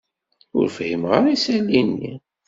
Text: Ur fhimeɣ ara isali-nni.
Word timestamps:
Ur 0.57 0.67
fhimeɣ 0.77 1.11
ara 1.17 1.29
isali-nni. 1.35 2.13